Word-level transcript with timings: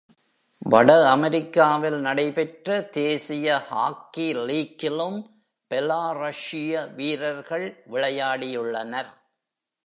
வட 0.61 1.09
அமெரிக்காவில் 1.09 1.97
நடைபெற்ற 1.99 2.81
தேசிய 2.81 3.57
ஹாக்கி 3.57 4.27
லீக்கிலும் 4.47 5.19
பெலாரஷ்ய 5.71 6.93
வீரர்கள் 6.95 7.67
விளையாடியுள்ளனர். 7.91 9.11